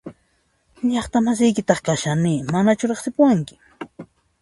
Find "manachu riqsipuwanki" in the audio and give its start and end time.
2.51-3.55